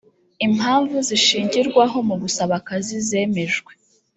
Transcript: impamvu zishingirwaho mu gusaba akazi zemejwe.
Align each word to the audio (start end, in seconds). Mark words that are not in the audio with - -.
impamvu 0.45 0.95
zishingirwaho 1.07 1.97
mu 2.07 2.15
gusaba 2.21 2.53
akazi 2.61 2.95
zemejwe. 3.07 3.71